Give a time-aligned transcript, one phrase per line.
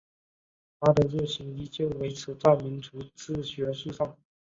[0.79, 4.17] 他的热情依旧维持在民族志学术上。